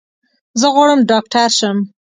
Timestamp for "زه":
0.59-0.67